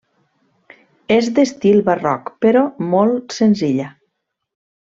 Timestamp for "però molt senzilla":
2.47-3.91